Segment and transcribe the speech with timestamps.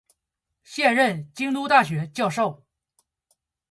[0.63, 2.63] 现任京都大学教授。